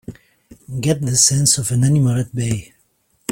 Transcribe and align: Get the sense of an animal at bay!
Get 0.79 1.01
the 1.01 1.15
sense 1.15 1.59
of 1.59 1.69
an 1.69 1.83
animal 1.83 2.19
at 2.19 2.33
bay! 2.35 2.73